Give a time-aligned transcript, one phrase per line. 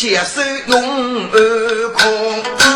[0.00, 2.69] 接受用而空，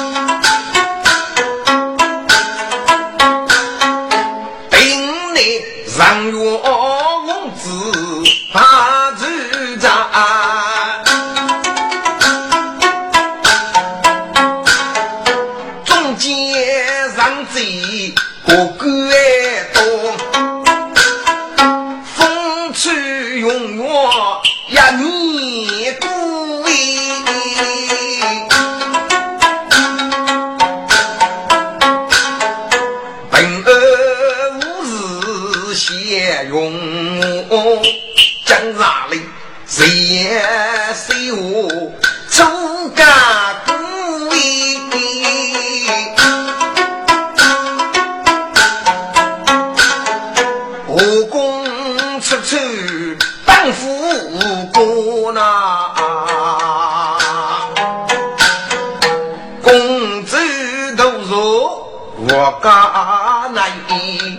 [62.62, 64.38] 家难依，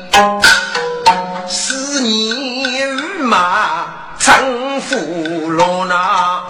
[1.48, 3.86] 思念如马
[4.20, 6.42] 成俘虏呐。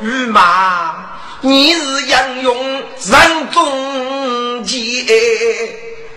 [0.00, 0.94] 如马，
[1.40, 5.04] 你是英勇人中杰，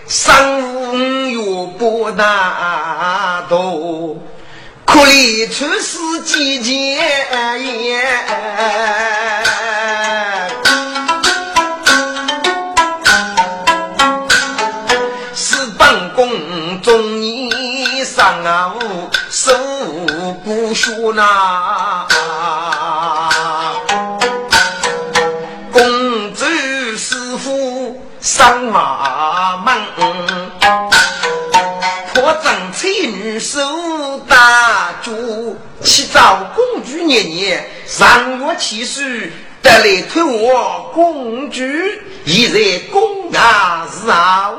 [0.06, 0.96] 生无
[1.28, 1.38] 月
[1.78, 4.16] 不难多。
[5.50, 6.98] 出世几件
[7.58, 8.00] 也，
[15.34, 18.74] 是本宫中年上啊，
[19.30, 19.52] 受
[20.44, 22.06] 不学呐。
[25.72, 26.44] 公主
[26.96, 29.07] 师傅上马
[36.08, 39.30] 起早公主年年，上我起誓
[39.60, 41.62] 得来推我公主，
[42.24, 44.54] 现在公啊是啊，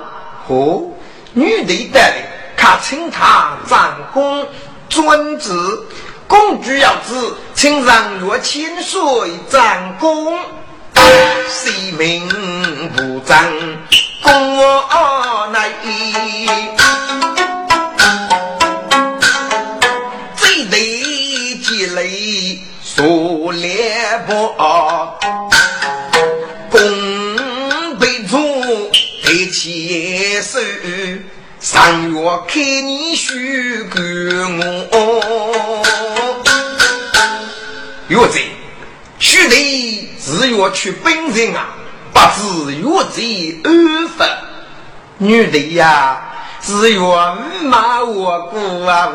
[0.47, 0.91] 哦，
[1.33, 2.13] 女的得来，
[2.55, 4.45] 可请他长公
[4.89, 5.87] 尊子，
[6.27, 9.01] 公主要知，请让我千岁
[9.49, 10.37] 长公，
[11.49, 12.29] 谁名
[12.95, 13.43] 不长，
[14.23, 16.78] 公我乃。
[22.99, 23.95] 做猎
[24.27, 25.17] 婆，
[26.69, 26.81] 弓
[27.97, 28.37] 背住
[29.23, 30.59] 抬起手，
[31.61, 34.01] 上月看你许给
[34.91, 35.81] 我。
[38.09, 38.51] 岳贼，
[39.17, 41.69] 许的是要去本人啊，
[42.11, 42.19] 不
[42.65, 42.83] 知岳
[43.15, 44.27] 贼安分。
[45.19, 46.21] 女的呀，
[46.61, 49.09] 是要骂我姑啊，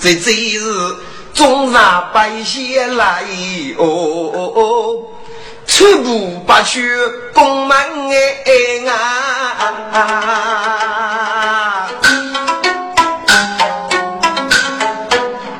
[0.00, 0.96] 这真是。
[1.36, 3.22] 中山百姓来
[3.76, 5.02] 哦，
[5.66, 6.90] 全部把去
[7.34, 7.76] 宫门
[8.10, 8.16] 哎
[9.92, 10.06] 啊！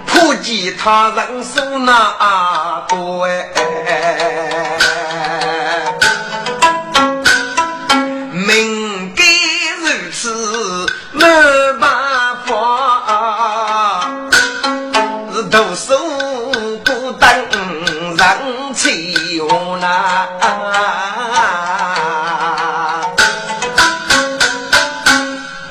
[0.06, 3.46] 普及他人手那多哎。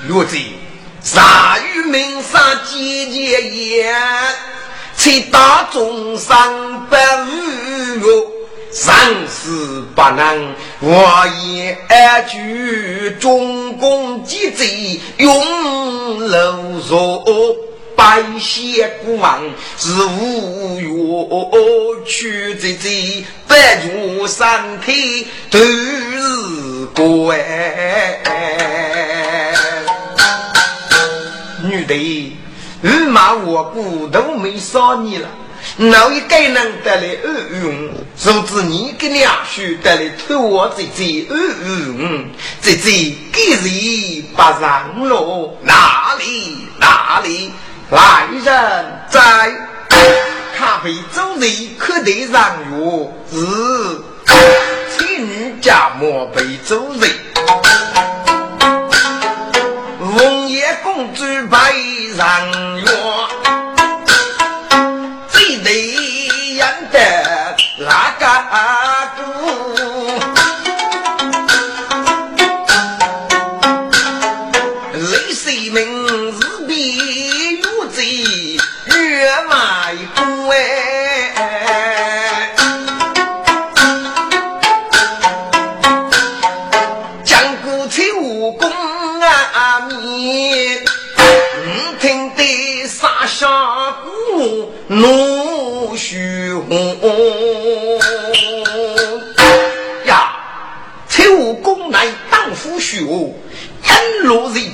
[0.07, 0.37] 若在
[1.01, 3.93] 杀于门上姐姐言，
[4.95, 8.31] 才打众伤不无我，
[8.71, 17.25] 生死不能我也安居中宫即贼永楼若。
[17.97, 19.41] 百邪孤王，
[19.77, 23.25] 是无缘去之贼。
[23.55, 27.37] 百族三体都是怪。
[31.63, 32.37] 女的，
[32.83, 35.29] 二马我骨都没杀你了。
[35.77, 37.29] 哪一个能得来二
[37.63, 37.89] 用？
[38.17, 42.25] 甚至你跟两兄得来偷我这这二用，
[42.61, 42.91] 这这
[43.31, 45.57] 给人不让路？
[45.63, 47.53] 哪里哪里
[47.89, 49.69] 来人在？
[50.57, 52.41] 咖啡周人可得让
[52.71, 53.35] 药，是
[54.97, 57.09] 妻女家莫被周人。
[59.99, 61.75] 红叶公主白
[62.15, 62.25] 让
[62.85, 63.04] 药。
[94.95, 96.95] 奴虚红
[100.05, 100.37] 呀！
[101.09, 103.35] 财务公当夫虚红，
[104.23, 104.71] 罗瑞，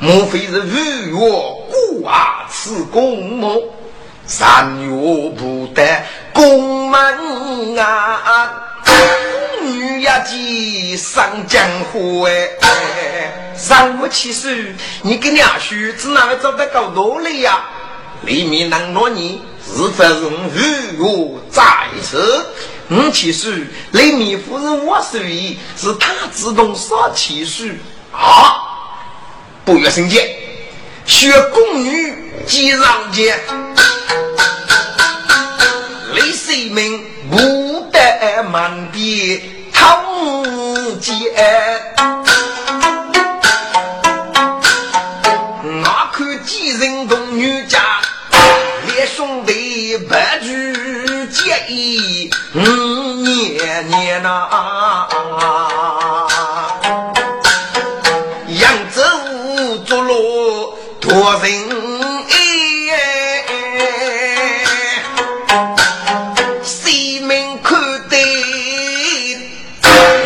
[0.00, 3.72] 莫非是日月孤啊此公母？
[4.26, 6.02] 三月不得
[6.34, 8.52] 宫门啊，
[9.62, 12.50] 女呀几上江湖哎，
[13.66, 14.50] 让我起手，
[15.00, 17.64] 你跟两叔子哪个找得够多累呀、
[18.22, 21.62] 里面能落你，是否用日月在
[22.02, 22.46] 此？
[22.90, 23.52] 五七岁，
[23.92, 27.70] 里面夫人我属意，是他自动杀七岁。
[28.10, 28.64] 啊！
[29.64, 30.26] 不月生见，
[31.04, 32.14] 学宫女
[32.46, 33.38] 即上见，
[36.14, 37.36] 李世民不
[37.92, 39.42] 得满地
[39.74, 41.14] 通奸，
[49.96, 50.74] 白驹
[51.28, 52.60] 结义五
[53.22, 55.08] 年年呐、
[58.48, 59.00] 扬州
[59.86, 61.50] 竹落多人
[62.90, 62.92] 爱，
[66.62, 67.76] 西门口
[68.10, 68.16] 的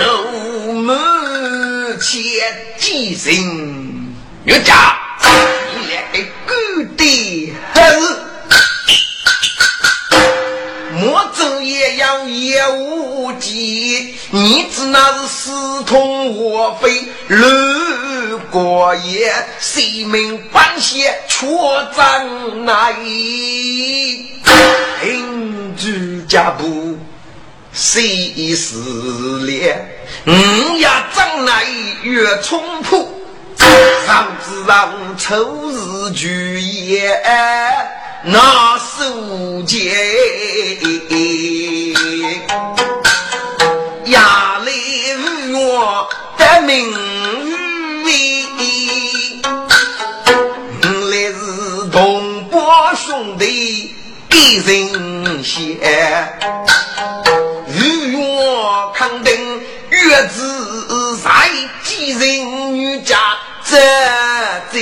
[0.00, 2.11] 楼门前
[2.78, 3.37] 几人
[4.45, 5.01] 女家。
[12.78, 21.47] 无忌，你只那是私通我非，如果也性命半些却
[21.94, 22.94] 怎奈？
[25.00, 26.99] 凭居家步
[27.73, 28.76] 谁是
[29.44, 29.88] 恋？
[30.25, 31.64] 你呀怎奈
[32.02, 33.09] 越冲破？
[34.06, 37.23] 上子让仇日聚也，
[38.25, 39.97] 那是无解。
[54.64, 55.59] 人仙，
[57.66, 58.23] 如愿
[58.95, 61.50] 肯定月子在
[61.83, 63.19] 几人女家
[63.64, 63.76] 这
[64.71, 64.78] 这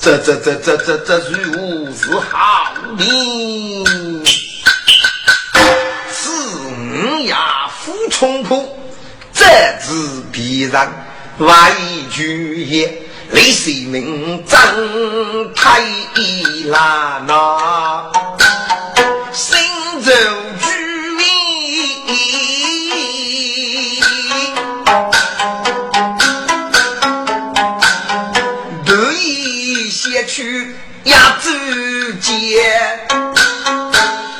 [0.00, 3.82] 这这这这这这这这如是好命，
[6.24, 7.34] 五爷
[7.82, 8.78] 夫冲破，
[9.32, 9.44] 这
[9.80, 10.88] 次必然
[11.38, 13.09] 万一举也。
[13.32, 14.58] 李世民真
[15.54, 15.80] 太
[16.66, 18.10] 难呐，
[19.32, 19.58] 心
[20.02, 20.12] 中
[20.58, 20.66] 居
[21.16, 21.24] 民
[28.84, 31.50] 得意先去压住
[32.20, 32.62] 街。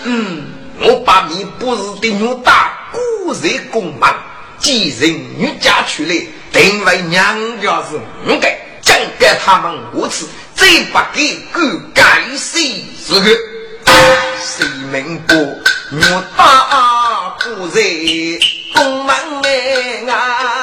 [0.05, 0.47] 嗯，
[0.81, 4.15] 我把你不是的牛大孤贼公忙，
[4.59, 6.15] 既然女家去了，
[6.53, 8.59] 定为娘家是五代。
[8.85, 9.01] 该。
[9.19, 11.61] 给他们无耻，再不给狗
[11.95, 13.31] 改谁是个？
[14.41, 15.35] 谁明白？
[15.93, 17.83] 我大不在
[18.75, 20.60] 公门内啊！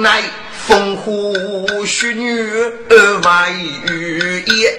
[0.00, 0.22] 乃。
[0.70, 1.12] 风花
[1.84, 2.44] 雪女
[3.24, 3.50] 外
[3.88, 4.76] 遇也，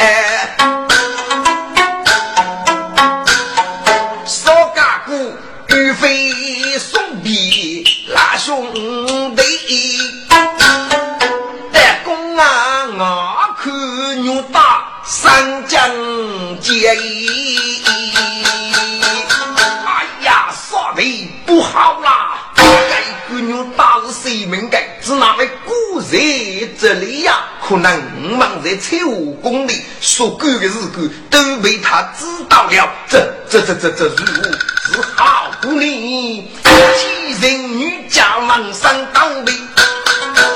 [27.72, 27.90] 可能
[28.34, 32.90] 我们在财务宫里所干的事干都被他知道了。
[33.08, 34.44] 这、这、这、这、这如何
[34.92, 36.52] 是好不呢？
[36.66, 39.54] 几人女家忙上当的，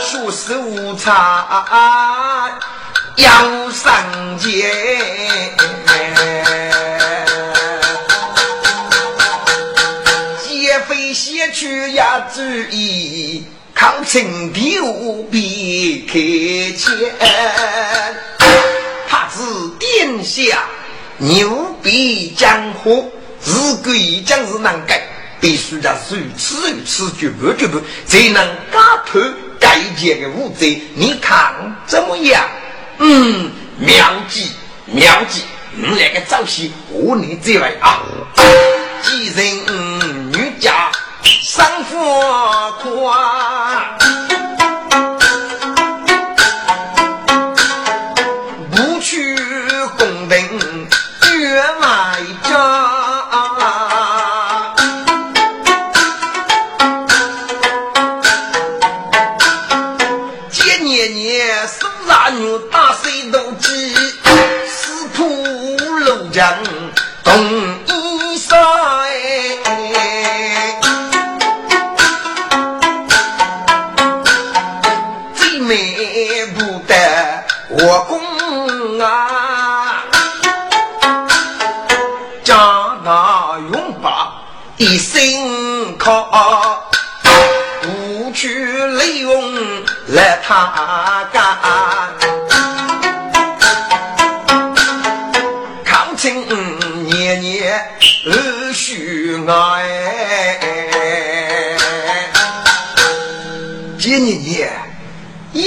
[0.01, 2.59] 学识无差
[3.15, 4.69] 要上街，
[14.05, 16.13] 抗清无比开
[16.77, 16.95] 钱，
[19.07, 19.41] 他是
[19.79, 20.63] 殿下
[21.17, 23.11] 牛逼江湖，
[23.43, 25.01] 如果一将是难改，
[25.41, 29.19] 必须得如此如此绝不绝不，才能打破
[29.59, 30.79] 该界的无罪。
[30.93, 31.55] 你看
[31.87, 32.47] 怎么样？
[32.99, 34.51] 嗯，妙计
[34.85, 35.41] 妙计，
[35.73, 38.03] 你那个早些和你这位啊，
[39.01, 40.91] 几人女家。
[41.25, 44.04] 生活宽，
[75.65, 76.95] 没不得
[77.69, 80.03] 我公啊，
[82.43, 82.55] 家
[83.03, 84.31] 大用把
[84.77, 86.83] 一心靠，
[87.81, 89.55] 不去利用
[90.09, 91.57] 来他干，
[95.83, 96.45] 抗清
[97.05, 97.89] 年年
[98.27, 99.84] 二许爱，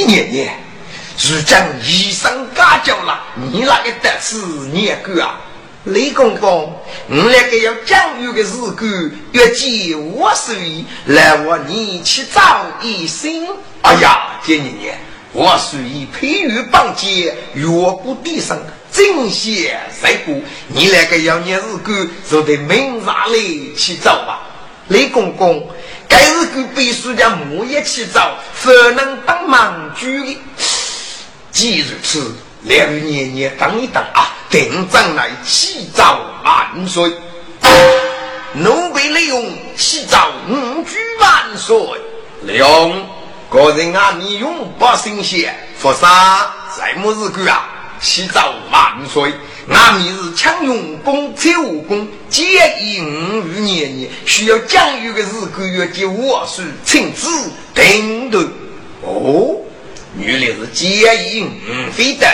[0.08, 0.54] 一年年。
[1.20, 4.36] 如今医生家教了，你那个得是
[4.72, 5.38] 年个啊？
[5.84, 6.74] 李公公，
[7.08, 8.88] 你那个要讲究的事干，
[9.32, 10.54] 约计我手
[11.06, 13.30] 来我你去找医生。
[13.82, 14.96] 哎呀，爹娘娘，
[15.32, 18.58] 我属于培育帮接，越不低声，
[18.90, 20.34] 正邪谁过。
[20.68, 23.34] 你那个要年日干，就得明察来
[23.76, 24.40] 去找吧。
[24.88, 25.68] 李公公，
[26.08, 30.40] 该日干必须将木叶去找，才能帮忙主的。
[31.50, 37.12] 既如此，两位年年等一等啊，定将来起早万岁。
[38.54, 41.76] 奴婢利用起早五句万岁。
[42.42, 43.06] 利用
[43.50, 46.08] 个人啊，你永不新鲜，佛山
[46.76, 47.68] 在么日干啊？
[48.00, 49.32] 起早万岁。
[49.70, 52.46] 俺明日抢用功，财武功，建
[52.82, 57.28] 议五余年年需要讲究的日干，要给我是亲自
[57.74, 58.42] 定夺。
[59.02, 59.56] 哦。
[60.18, 61.50] 原来是奸淫
[61.92, 62.28] 非等，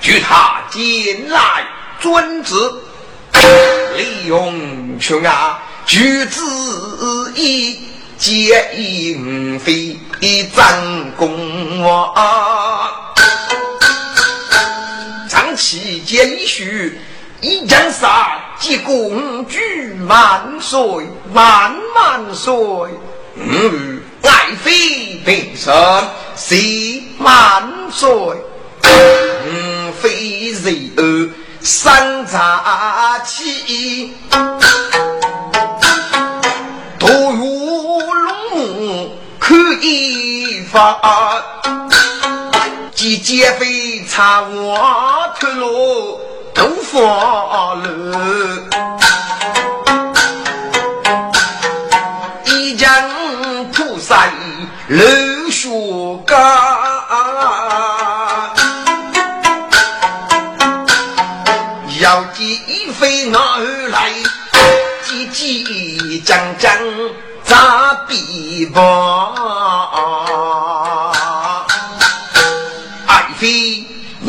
[0.00, 1.64] 据他进来
[1.98, 2.54] 遵旨，
[3.96, 6.42] 利用群啊，举子
[7.34, 7.80] 意
[8.18, 9.98] 奸淫非
[10.54, 13.13] 张公啊，
[15.64, 17.00] 长期奸一许，
[17.40, 20.78] 一江杀，结公举万岁
[21.32, 22.54] 万万岁，
[23.36, 24.02] 嗯。
[24.22, 25.74] 爱妃平生
[26.36, 28.10] 谁万岁？
[28.82, 31.30] 嗯，非人儿
[31.62, 34.12] 三杂气，
[36.98, 41.42] 多如龙可以发，
[43.04, 44.80] 几劫非差我
[45.38, 46.18] 脱落
[46.54, 47.84] 头发了。
[54.88, 55.04] 楼
[55.50, 55.68] 学
[56.26, 56.34] 家。
[62.00, 62.58] 要计
[62.98, 63.58] 飞哪
[63.90, 64.12] 来？
[65.02, 66.72] 急急将将
[67.44, 69.34] 咋比吧？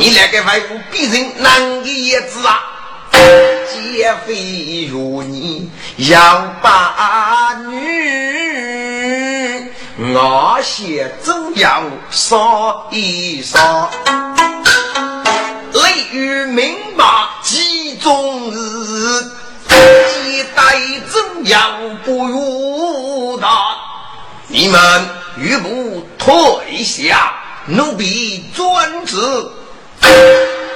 [0.05, 2.59] 你那个外父比人难的叶子啊！
[3.12, 7.75] 劫匪如你要把女，
[10.13, 11.81] 我先总要
[12.12, 13.89] 说一说。
[15.74, 19.24] 雷雨明马几中日，
[19.67, 20.77] 几代
[21.09, 23.75] 怎样不如他？
[24.50, 25.09] 你们
[25.39, 27.33] 欲不退下，
[27.65, 29.17] 奴婢遵旨。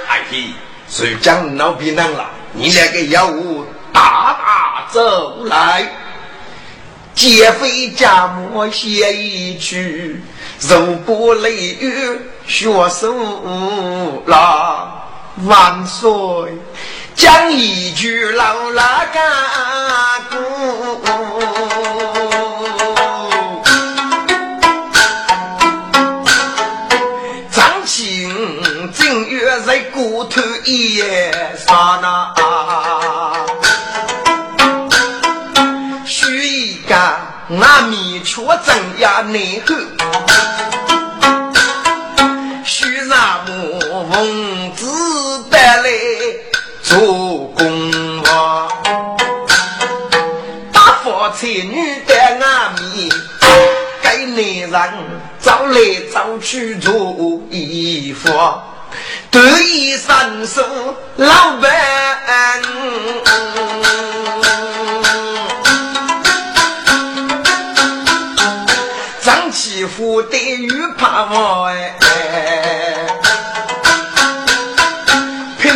[0.08, 0.44] 哎嘿，
[0.88, 2.30] 谁将奴婢能了？
[2.52, 5.88] 你那个妖物大大走来，
[7.14, 10.20] 劫匪家母写一曲，
[10.68, 12.20] 肉不雷雨。
[12.46, 13.14] 学手
[14.26, 15.06] 了
[15.44, 16.10] 万岁，
[17.14, 19.22] 讲一句老拉干
[30.30, 31.32] 在骨头也
[31.66, 32.32] 杀那，
[36.06, 39.74] 许一个阿弥却真呀内后。
[44.10, 44.86] 奉旨
[45.50, 45.88] 带来
[46.82, 46.98] 做
[47.56, 48.68] 公王，
[50.72, 53.08] 大富才女的阿弥，
[54.02, 54.36] 给男
[54.70, 54.92] 人
[55.40, 55.78] 找来
[56.12, 56.92] 找去做
[57.50, 58.30] 衣服，
[59.30, 60.62] 得意伸手
[61.16, 61.70] 老板，
[69.22, 71.96] 张起虎的玉怕我哎。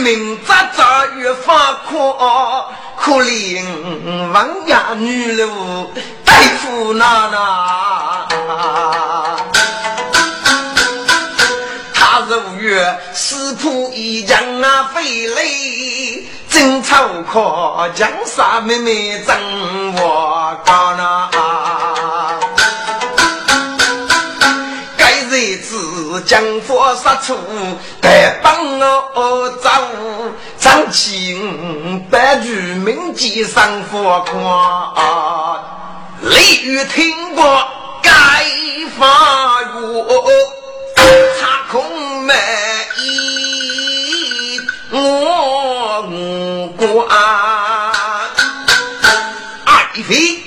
[0.04, 2.12] 明扎扎越发可
[2.98, 3.64] 可怜
[4.32, 5.90] 王家女路
[6.26, 8.26] 大夫娜娜，
[12.74, 19.36] 月死仆一将啊飞雷，真草可江山妹妹真
[19.94, 21.30] 我高那。
[26.26, 27.36] 将火杀出，
[28.00, 29.68] 带帮我走，
[30.58, 35.60] 张清白玉名记上火光，
[36.22, 37.64] 雷雨听过
[38.00, 38.10] 该
[38.96, 39.68] 发月，
[41.40, 41.82] 插空
[42.24, 42.34] 门
[42.98, 44.60] 衣
[44.90, 46.02] 我
[46.76, 47.06] 过。
[49.64, 50.42] 爱妃，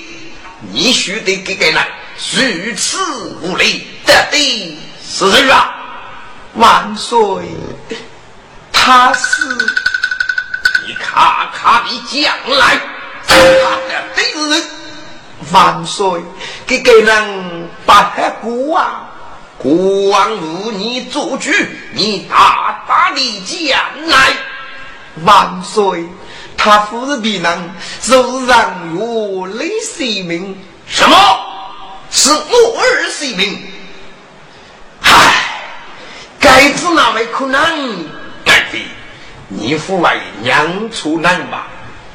[0.72, 1.88] 你须得给给来，
[2.32, 2.98] 如此
[3.42, 4.78] 无礼，得得。
[5.08, 5.74] 是谁啊？
[6.54, 7.18] 万岁，
[8.72, 9.42] 他是
[10.86, 12.80] 你卡卡的将来，
[13.26, 14.62] 他的敌人。
[15.52, 16.22] 万岁，
[16.66, 19.07] 给给人把他国王，
[19.58, 21.50] 国王无你做主，
[21.92, 24.32] 你大大的将来。
[25.24, 26.04] 万岁，
[26.56, 30.56] 他夫人必能受让我雷性命。
[30.86, 31.16] 什么？
[32.10, 33.60] 是我儿性命？
[36.38, 38.06] 该子哪位可能？
[38.44, 38.82] 该妃，
[39.48, 41.66] 你父为娘出难吧？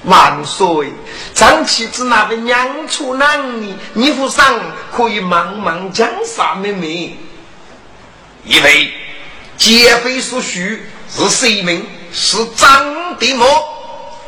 [0.05, 0.93] 万岁！
[1.33, 3.75] 张妻子那位娘出难呢？
[3.93, 4.59] 你父上
[4.95, 7.17] 可以忙忙江山妹妹。
[8.45, 8.91] 因为
[9.57, 11.85] 劫匪所需是谁名？
[12.11, 13.45] 是张帝莫。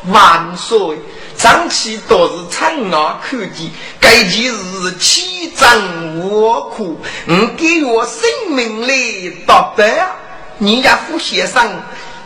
[0.08, 0.98] 万岁！
[1.36, 8.94] 张琪多是长牙口技，该件事欺张我苦，你给我生命来
[9.46, 10.08] 答白。
[10.58, 11.82] 你家副先生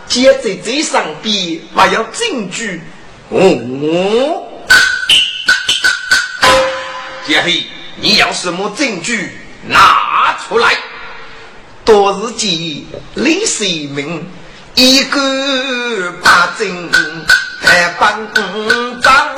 [0.06, 2.82] 接在这上边，还要证据。
[3.30, 4.42] 哦，
[7.26, 10.76] 劫匪，你要什么证据拿出来？
[11.84, 12.50] 多日间
[13.14, 14.24] 李世民
[14.74, 16.90] 一个把证。
[17.62, 18.26] 来帮
[19.02, 19.36] 张，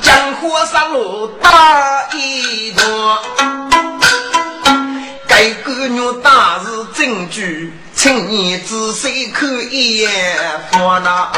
[0.00, 3.18] 江湖上路打一段，
[5.28, 10.10] 该个女大是证据，请你仔细看一眼，
[10.72, 11.30] 放那。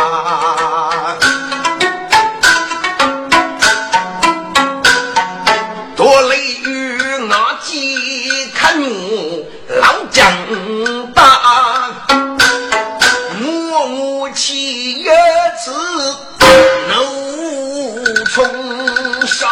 [10.14, 11.22] 老将大。
[14.36, 15.12] 七月
[15.64, 15.70] 子
[16.88, 18.44] 怒冲
[19.28, 19.46] 杀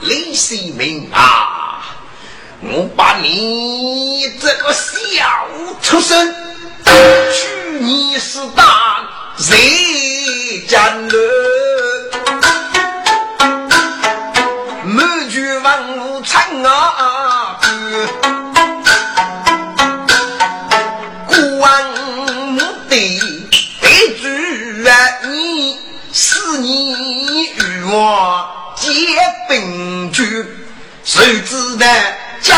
[0.00, 1.82] 李世民啊！
[2.62, 5.46] 我把你这个小
[5.82, 6.34] 畜生，
[6.84, 9.06] 去你是大
[9.36, 11.12] 谁家了？
[14.82, 17.60] 满卷万物成啊！
[28.08, 28.88] 我结
[29.48, 30.46] 兵局，
[31.02, 31.84] 谁知得
[32.40, 32.56] 江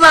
[0.00, 0.10] 上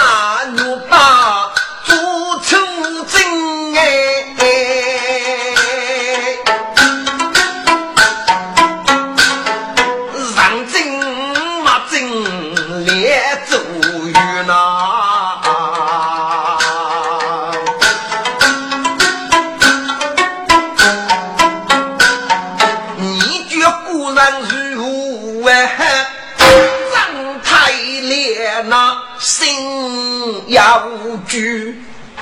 [30.57, 31.37] 家无主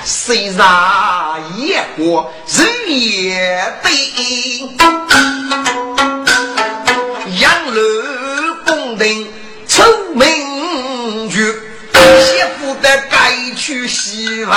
[0.04, 3.90] 虽然也过日夜对，
[7.40, 7.80] 杨楼
[8.66, 9.26] 宫廷
[9.66, 11.50] 出名局，
[11.94, 14.52] 媳妇的该娶媳妇。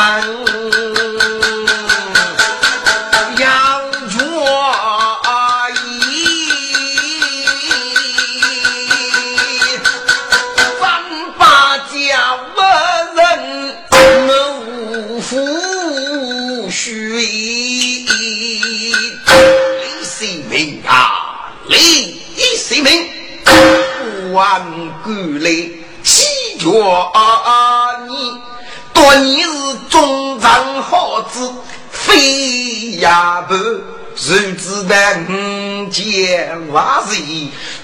[24.40, 24.62] 万
[25.04, 25.50] 古来
[26.02, 26.24] 祈
[26.58, 26.72] 求
[28.08, 28.42] 你，
[28.94, 29.50] 多你是
[29.90, 31.52] 忠长好子，
[31.92, 33.54] 非呀不，
[34.16, 34.96] 谁知道
[35.28, 37.22] 五件万事，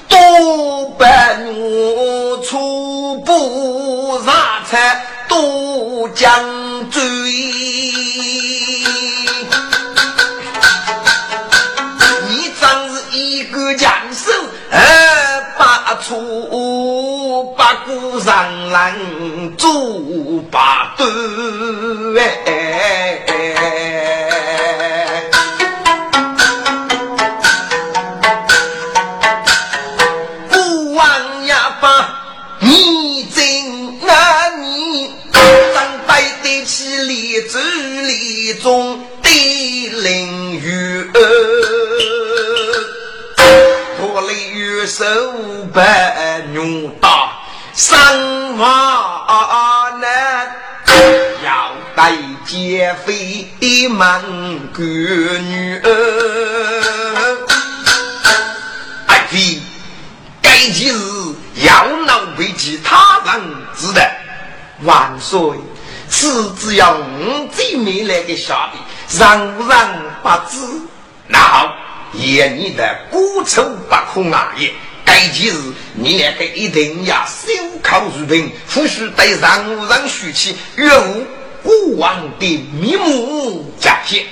[0.08, 4.34] 多半我初步上
[4.66, 7.04] 菜，多将罪。
[12.30, 14.32] 你真是一个强手。
[15.58, 19.72] 八出八股上人做
[20.52, 21.08] 八段，
[30.50, 31.88] 不忘呀把
[32.60, 33.44] 你真
[34.10, 39.30] 啊你，张摆得起立柱立中的
[40.02, 41.12] 凌云。
[44.86, 45.04] 手
[45.74, 45.80] 不
[46.54, 47.32] 用打，
[47.74, 50.56] 生娃难，
[51.44, 52.14] 要带
[52.46, 55.88] 劫匪门个女儿。
[59.08, 59.60] 爱妃，
[60.42, 63.42] 该件事要闹为其他人
[63.76, 64.02] 知道。
[64.84, 65.40] 万岁，
[66.10, 68.78] 此只要五姐妹来个下的，
[69.18, 69.90] 让不让
[70.22, 70.58] 不知。
[71.28, 71.74] 那好。
[72.18, 74.54] 言你的孤丑不可啊！
[74.58, 74.72] 也
[75.04, 75.58] 该件事，
[75.94, 77.52] 你两个一定要守
[77.84, 81.26] 口如瓶，不许对任何人说起，愿无
[81.64, 84.26] 国王的面目假现。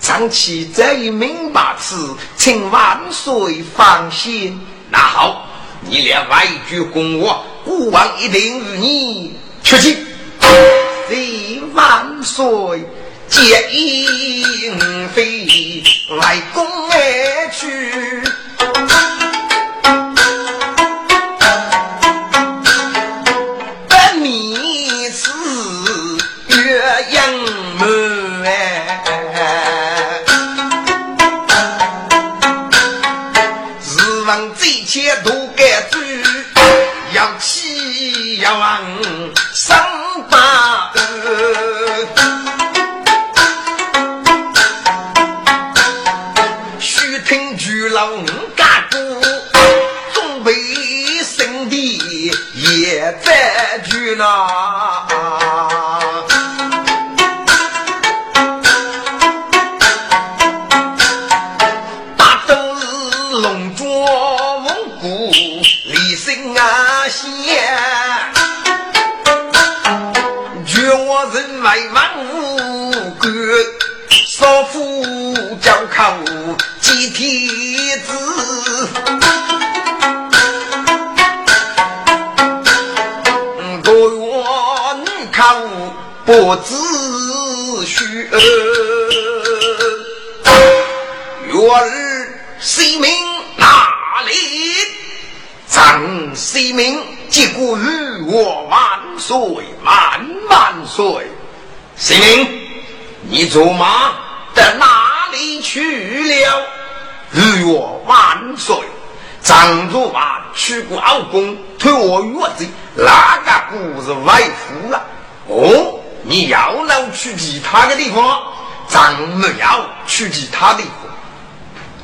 [0.00, 4.60] 长期这一明白此，请万岁放心。
[4.90, 5.48] 那好，
[5.82, 9.96] 你俩外句公我，国王一定与你出去。
[11.08, 12.44] 谢万岁。
[13.30, 15.46] 借银飞
[16.18, 16.96] 来攻而
[17.58, 18.07] 去，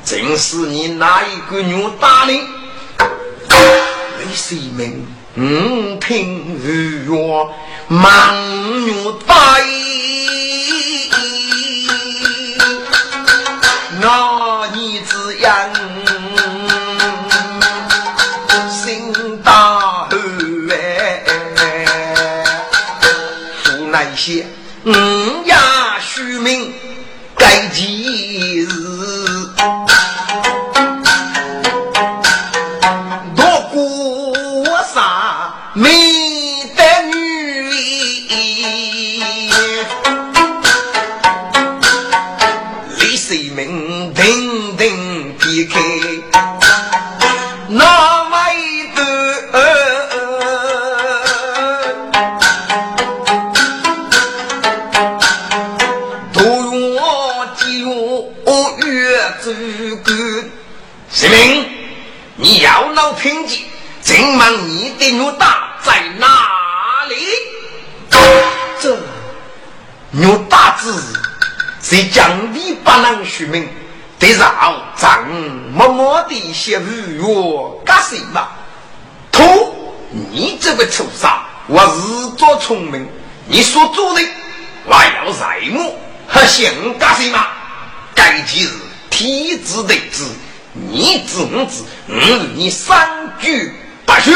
[0.05, 2.33] 正是你那一个牛大呢？
[4.21, 7.17] 李世民，嗯，听月
[7.89, 9.94] 满牛大那
[76.55, 78.49] 些鱼哟，干什么？
[79.31, 79.75] 头，
[80.31, 81.31] 你这个畜生！
[81.67, 83.07] 我自作聪明，
[83.47, 84.23] 你说做的，
[84.87, 85.95] 我要在我，
[86.27, 87.39] 还想干什么？
[88.15, 88.71] 该今日
[89.11, 90.25] 天子得知，
[90.73, 93.75] 你知我知，嗯，你三句
[94.07, 94.31] 不许。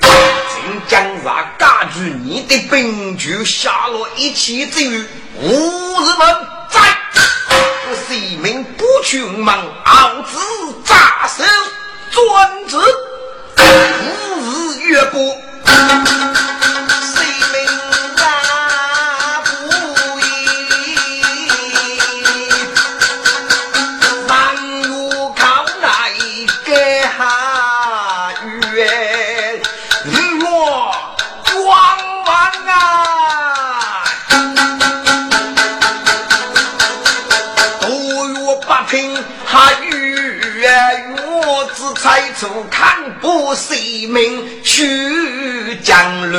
[0.00, 5.04] 今将让家具你的兵就下落一气之余，
[5.40, 6.46] 无人们
[8.06, 9.54] 是一名不群门，
[9.84, 10.38] 傲子
[10.84, 11.42] 扎手，
[12.10, 12.76] 专制，
[13.58, 15.20] 五日月过。
[43.56, 44.22] 不惜命
[44.62, 44.86] 去
[45.82, 46.38] 江流，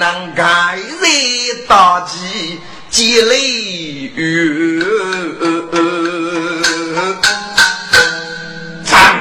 [0.00, 2.58] 能该日大吉。
[2.88, 3.38] 积累
[4.16, 4.82] 雨，
[8.84, 9.14] 唱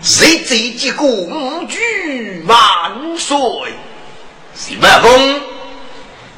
[0.00, 2.56] 谁这几个五句万
[3.18, 3.36] 岁？
[4.54, 5.40] 徐茂公，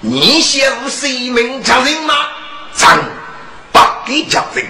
[0.00, 2.14] 你想谁名叫人吗？
[2.74, 2.98] 唱
[3.70, 4.64] 不给叫人，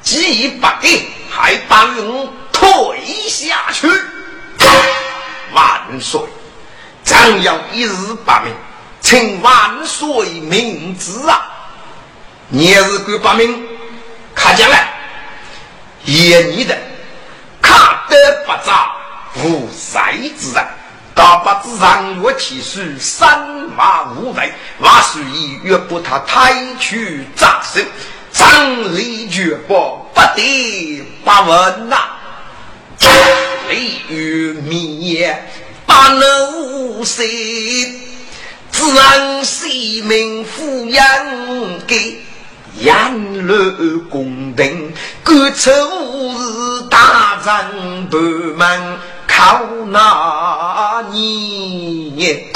[0.00, 3.86] 既不给，还把人推下去。
[5.52, 6.22] 万岁，
[7.04, 7.92] 张扬一日
[8.24, 8.52] 罢命。
[9.00, 11.42] 请万岁明旨啊！
[12.48, 13.66] 你是敢把命
[14.32, 14.88] 看将来，
[16.04, 16.78] 也你的
[17.60, 17.76] 看
[18.08, 18.92] 得不杂
[19.42, 20.64] 无才之人，
[21.16, 23.40] 大把子上月七十三
[23.76, 27.80] 马五位，万岁一约不他抬去斩首，
[28.32, 31.96] 张力绝不不得不问呐！
[33.68, 35.44] 雷雨灭
[35.86, 37.22] 白露时，
[38.70, 39.66] 正是
[40.02, 41.00] 名妇人
[41.86, 42.20] 给，
[42.78, 44.92] 引路公等，
[45.22, 48.18] 各处是大臣伯
[48.56, 52.52] 们靠那年，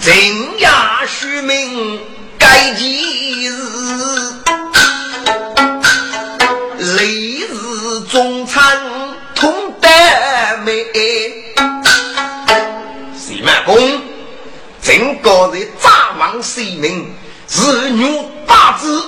[0.00, 0.14] 正
[0.58, 0.68] 月
[1.06, 2.00] 十名
[2.38, 3.52] 该几日？
[6.78, 8.95] 立日中餐。
[10.64, 10.84] 美。
[13.16, 14.00] 西门公，
[14.82, 17.06] 正高人诈王西门，
[17.48, 19.04] 是女大子，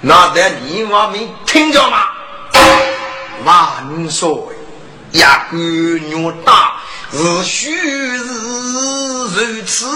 [0.00, 2.06] 那得你我们听着吗？
[3.44, 4.30] 万岁，
[5.12, 6.74] 一个女大
[7.12, 9.86] 是须是如此，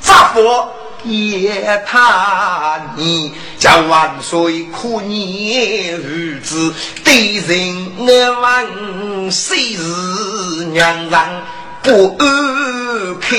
[0.00, 0.70] 咋佛？
[1.04, 9.82] 也他你叫万岁可念儿子对人我问谁是
[10.66, 11.42] 娘让
[11.82, 13.36] 不安开？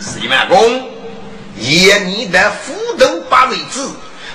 [0.00, 0.88] 四万公，
[1.58, 3.90] 爷你的斧头把位子，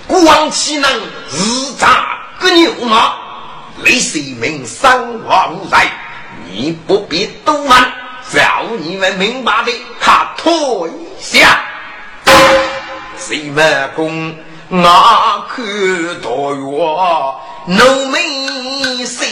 [0.05, 0.91] 光岂能
[1.31, 3.13] 日砸个牛马？
[3.85, 5.89] 雷世民三话无在。
[6.51, 7.69] 你不必多问，
[8.33, 10.51] 叫你们明白的，他退
[11.19, 11.63] 下。
[13.17, 14.35] 谁们公
[14.69, 15.65] 那看
[16.21, 19.28] 到我浓眉谁？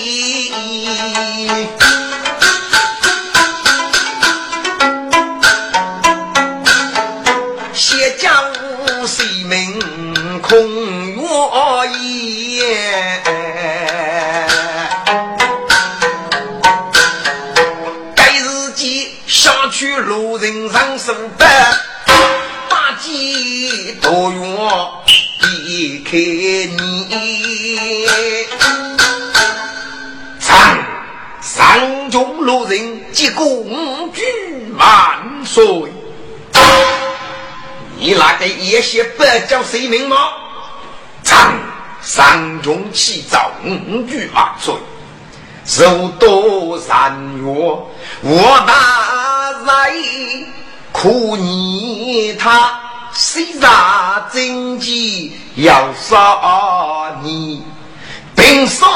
[26.09, 28.07] 开你？
[30.39, 30.47] 上
[31.41, 34.23] 上中路人接公举
[34.77, 35.91] 万岁！
[37.99, 40.15] 你那个野些不叫谁名吗？
[41.25, 41.53] 上
[42.01, 44.73] 上中起早五举万岁！
[45.65, 47.43] 受多三月，
[48.21, 49.91] 我大在
[50.93, 52.79] 苦你他，
[53.19, 57.63] 谁杀真机要杀你？
[58.35, 58.87] 平上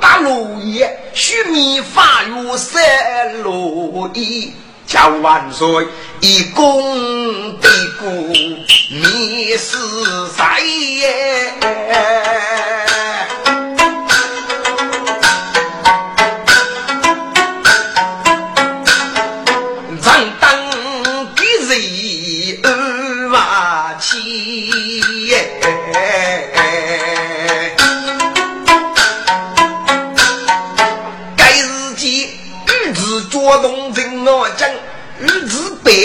[0.00, 4.54] 大路也，须弥法如三路一，
[4.86, 5.66] 叫万岁
[6.20, 9.76] 一功的故，你是
[10.36, 10.44] 谁？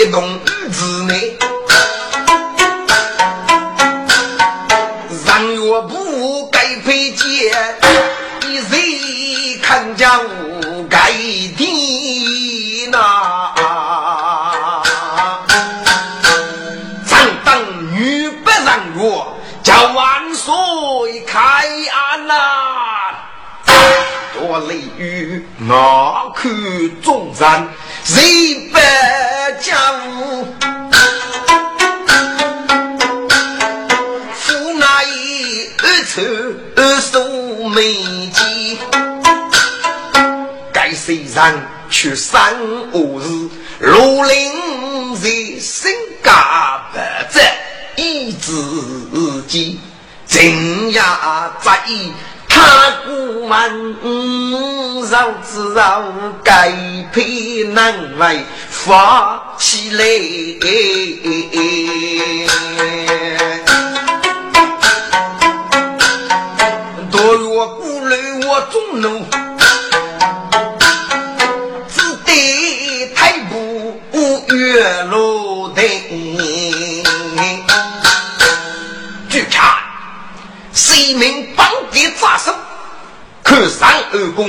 [0.02, 0.20] 被动
[0.72, 1.38] 之内，
[5.24, 7.54] 让岳不该配件，
[8.40, 12.98] 你谁看家无该的那？
[17.06, 17.62] 上当
[17.94, 19.24] 女不让岳，
[19.62, 21.40] 叫万岁开
[21.92, 22.34] 安呐！
[24.34, 26.48] 多雷雨，那可
[27.04, 27.68] 中山。
[28.04, 28.78] 谁不
[29.60, 30.46] 家务？
[34.34, 34.84] 府内
[35.78, 36.20] 二丑
[36.76, 37.94] 二素美
[38.34, 38.78] 姬，
[40.72, 42.54] 该谁人去三
[42.92, 43.48] 五日？
[43.78, 44.52] 罗林
[45.16, 45.92] 在身
[46.24, 46.98] 家不
[47.32, 47.56] 在
[47.96, 49.80] 一自己，
[50.26, 52.12] 正呀在意。
[52.54, 53.52] 他古问
[55.10, 56.04] 绕子绕，
[56.44, 56.70] 该
[57.12, 60.04] 配难为发起来。
[67.10, 69.04] 多月古来我中怒，
[71.88, 72.30] 只得
[73.14, 73.52] 太步
[74.48, 75.82] 月落灯。
[79.28, 79.78] 据查，
[80.72, 81.41] 谁名？
[82.22, 82.54] 一扎手，
[83.42, 84.46] 可上二公，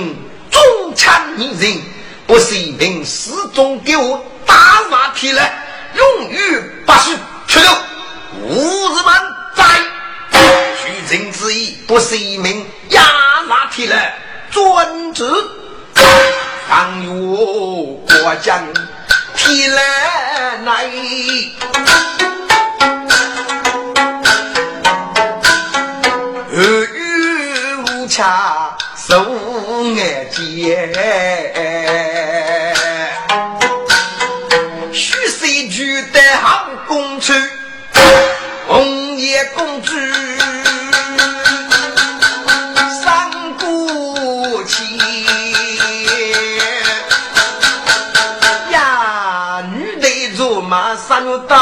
[0.51, 0.61] 中
[0.95, 1.82] 枪一人，
[2.28, 5.41] 不是一名始终给我打马蹄了，
[5.95, 7.17] 永于不许
[7.47, 7.76] 出头，
[8.43, 9.19] 无日满
[9.55, 9.63] 在。
[10.78, 13.01] 取人之意，不是一名压
[13.47, 13.95] 马蹄了，
[14.51, 15.26] 专职。
[16.69, 17.11] 当有
[18.05, 18.63] 国将
[19.36, 20.86] 提来来。
[28.16, 29.26] 恰手
[29.95, 30.93] 眼尖，
[34.93, 37.34] 许谁举得好公主，
[38.68, 39.95] 红颜公主
[43.03, 44.99] 三姑妻
[48.72, 50.07] 呀，女的
[50.38, 51.55] 做马三代，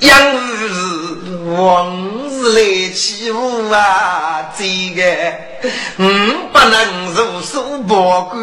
[0.00, 2.13] 养儿王。
[2.52, 4.52] 来欺负啊！
[4.56, 4.64] 这
[4.94, 5.02] 个，
[5.96, 8.42] 嗯，不能如数报官，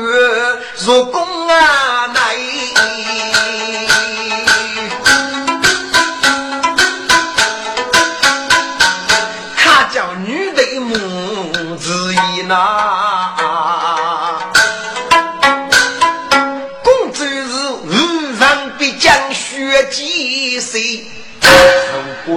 [0.86, 2.22] 入宫啊，来。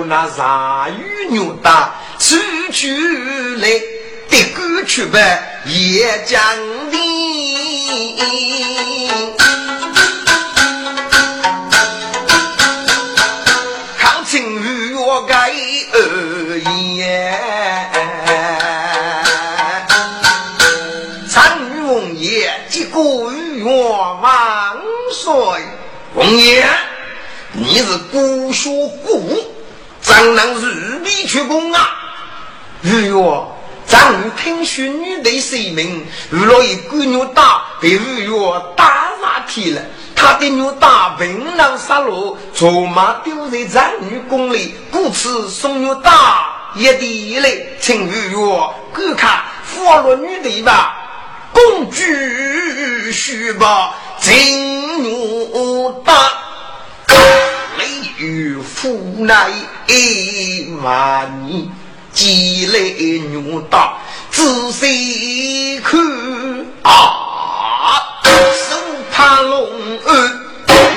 [0.06, 2.36] 那杀鱼牛大，出
[2.70, 2.94] 去
[3.56, 3.68] 来
[4.28, 6.40] 得过去呗，也讲
[6.90, 8.16] 理。
[13.98, 15.50] 抗清与我该
[15.92, 16.58] 二
[16.98, 17.40] 言，
[21.30, 24.76] 参与王爷结果与我万
[25.12, 25.32] 岁，
[26.14, 26.66] 王爷。
[27.56, 28.68] 你是孤学
[29.06, 29.53] 孤，
[30.04, 31.80] 怎能如笔出宫啊？
[32.82, 33.14] 玉月，
[33.86, 38.30] 咱听说女的性命，遇了一个女大，被玉月
[38.76, 39.80] 打下天了。
[40.14, 47.50] 他的女大平狼杀戮，卓马丢在咱女宫里，故此送女大一地来，
[47.80, 48.36] 请玉月
[48.92, 50.96] 观看俘虏女的吧。
[51.50, 52.02] 公主
[53.10, 56.12] 须把金女大。
[58.24, 59.50] 雷雨父乃
[60.82, 61.68] 万年，
[62.10, 63.98] 积累牛大，
[64.30, 66.00] 仔细看
[66.82, 68.76] 啊，手
[69.12, 69.68] 怕龙
[70.06, 70.40] 儿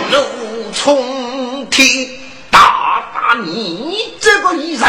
[0.10, 2.08] 怒冲天，
[2.50, 4.88] 大大你这个医生，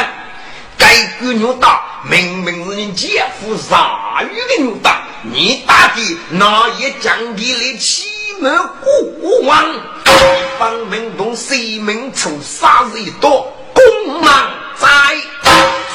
[0.76, 8.06] 该个牛大明明是你姐夫杀鱼的牛大，你打的那也降低了起
[8.40, 9.64] 码国王。
[10.04, 14.88] 一方民动，谁民处杀一多，公芒在。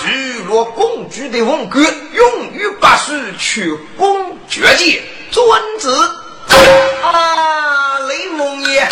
[0.05, 5.45] 如若公主的文官，永于八岁去公爵界，尊
[5.79, 5.89] 子
[7.01, 8.91] 啊，雷蒙爷，啊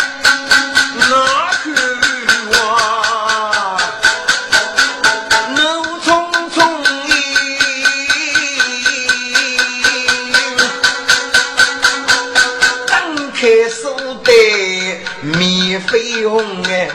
[15.92, 16.26] 悲。
[16.26, 16.88] 鸿哎，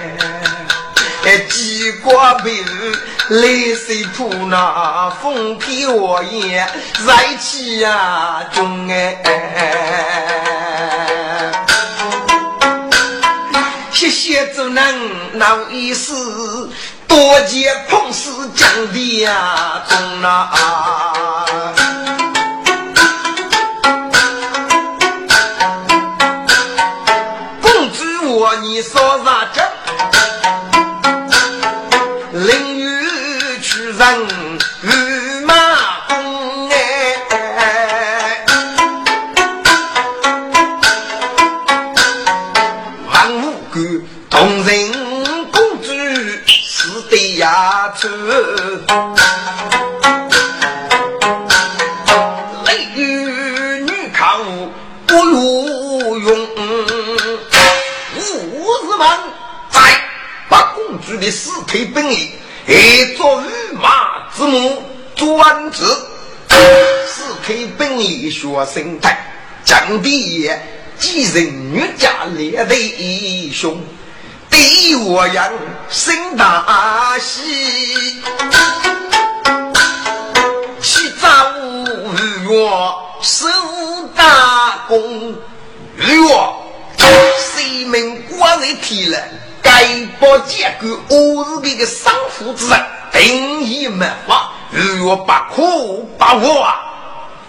[1.24, 2.66] 哎，几瓜皮
[3.30, 6.68] 泪水扑那风披我眼，
[7.06, 9.22] 热气呀中哎，
[13.92, 16.72] 谢谢主人闹意思，
[17.08, 21.87] 多谢碰事讲的呀中啊。
[28.78, 29.60] 你说啥子？
[32.32, 33.98] 淋雨去人
[58.98, 59.08] 们
[59.70, 59.80] 在
[60.50, 62.32] 把公主的尸体本领，
[62.66, 64.84] 一做御马之母
[65.16, 65.84] 专职，
[67.08, 69.18] 四腿本领学生态，
[69.64, 70.50] 将地
[70.98, 73.80] 继任女家列的英雄，
[74.50, 75.52] 对我杨
[75.90, 78.20] 生大喜，
[80.82, 81.28] 起早
[82.48, 82.72] 月
[83.22, 83.48] 守
[84.16, 85.36] 大功，
[86.30, 86.57] 我
[87.40, 89.18] 西门关为天了。
[89.62, 89.86] 该
[90.20, 96.80] 报结果，我是这个丧父之人，定义没法，如若不可把握啊！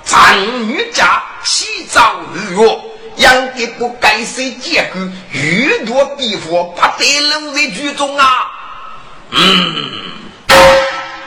[0.05, 2.81] 长女家起早日月，
[3.17, 5.01] 养的不该谁结果，
[5.33, 8.47] 欲夺必获，不得留在剧中啊！
[9.31, 9.75] 嗯，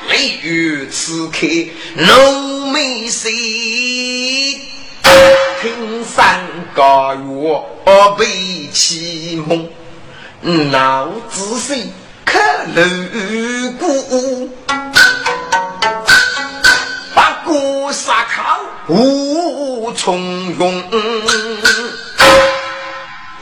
[0.10, 1.48] 雷雨此刻
[1.96, 3.30] 浓眉色，
[5.62, 6.44] 听山
[6.74, 7.64] 高月
[8.18, 8.26] 被
[8.74, 9.70] 凄梦。
[10.72, 11.76] 老子是
[12.26, 12.40] 可
[12.74, 12.82] 路
[13.74, 14.50] 过，
[17.14, 20.84] 八股杀考无从容。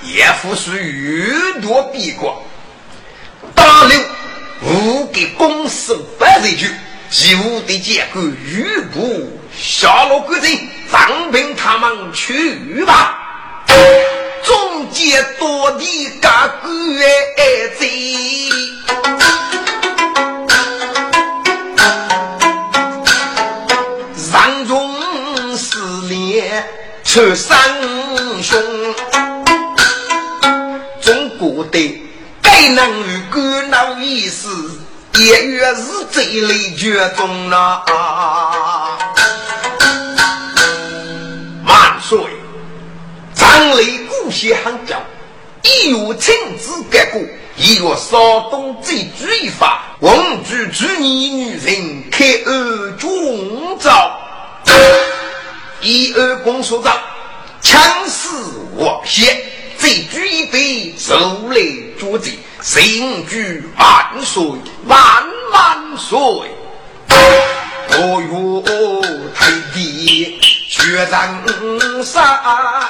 [0.03, 2.43] 叶夫是欲夺必过，
[3.55, 3.97] 大刘
[4.63, 6.69] 无给公孙百人去，
[7.11, 10.43] 义务的结果如不下落不人，
[10.87, 13.17] 放平他们去吧。
[14.43, 16.29] 中间多地个
[16.61, 16.69] 官
[17.79, 18.49] 贼，
[24.15, 24.95] 上中
[25.57, 26.63] 失连
[27.03, 27.57] 出三
[28.43, 28.61] 凶，
[31.01, 32.01] 中国的
[32.39, 34.68] 该能与官老一死。
[35.19, 37.83] 也越是这类绝种了。
[41.65, 42.17] 万岁！
[43.35, 44.57] 张雷故乡
[44.87, 45.01] 叫，
[45.63, 47.21] 一有亲自改过，
[47.57, 54.17] 一有少东最举一法，王举举你女人开二中招。
[55.81, 56.97] 一二公所长，
[57.61, 58.29] 强势
[58.73, 59.37] 我先，
[59.77, 61.13] 再举一杯，手
[61.49, 61.61] 来
[61.99, 64.43] 捉贼，新举万岁
[64.85, 64.99] 万
[65.51, 66.17] 万岁！
[67.91, 68.61] 我与，
[69.33, 70.37] 太弟
[70.67, 71.41] 血战
[72.03, 72.83] 杀，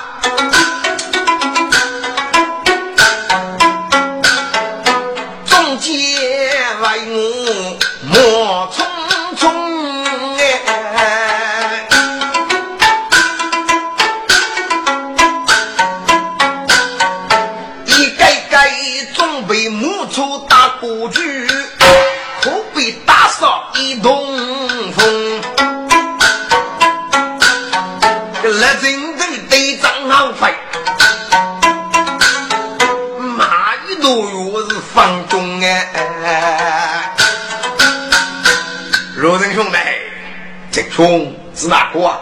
[40.82, 42.20] 这兄是哪个啊？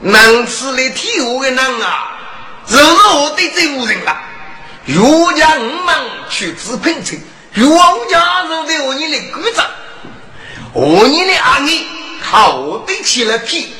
[0.00, 2.18] 能吃的体我的人啊，
[2.66, 4.14] 就是我的这户人了。
[4.84, 4.98] 岳
[5.38, 5.94] 家五门
[6.28, 7.18] 去治贫穷。
[7.74, 9.64] 王家人对我你的鼓掌，
[10.74, 11.86] 我你的阿姨
[12.30, 13.72] 靠得起了皮，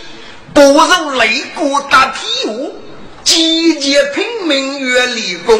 [0.54, 2.80] 不如擂鼓打屁股，
[3.24, 5.58] 集结拼命越立功。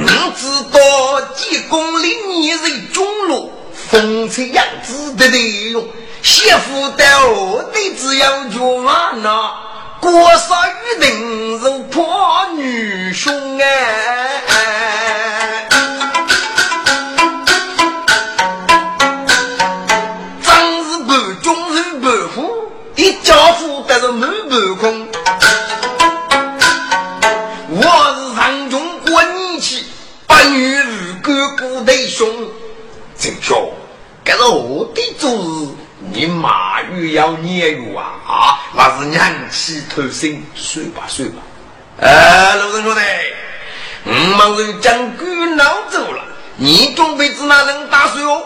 [0.00, 2.88] 你知道几公里你人，
[3.94, 5.86] 风吹样子的内容，
[6.20, 9.54] 媳妇的我的只要就完了，
[10.00, 14.23] 过杀雨定是破女胸哎。
[37.74, 38.58] 要念玉啊啊！
[38.74, 41.42] 那是娘气偷生，算吧算吧。
[42.00, 43.00] 哎，老陈兄弟，
[44.04, 46.22] 我们人将军闹走了，
[46.56, 48.42] 你准备子哪能打算哦？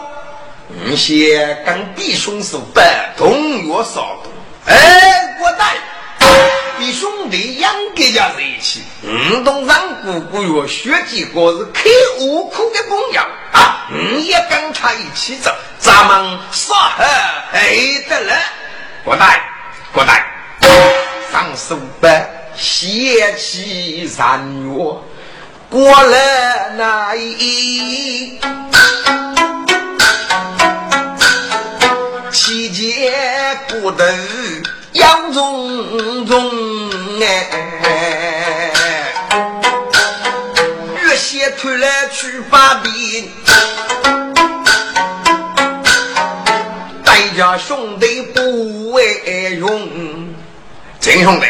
[0.85, 2.81] 你先跟弟兄说不
[3.17, 4.31] 同月少多。
[4.65, 5.75] 哎，我带，
[6.77, 13.21] 弟兄弟养给家在一起，嗯，同上姑姑哟学几个是开悟苦的朋友
[13.51, 17.03] 啊，你也跟他一起走，咱们说好
[17.51, 17.75] 哎
[18.07, 18.35] 得了，
[19.05, 19.41] 我带，
[19.93, 20.25] 我带，
[21.31, 24.69] 上手班邪气三月，
[25.69, 28.39] 过了那一。
[32.31, 33.13] 期间
[33.67, 34.13] 不得
[34.93, 36.51] 杨重重
[37.21, 37.49] 哎，
[41.01, 43.31] 月些推来去把兵，
[47.39, 50.27] 家兄弟不为用。
[50.99, 51.45] 真兄弟，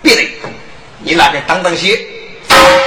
[0.00, 0.22] 别的
[1.00, 2.00] 你那边当当些，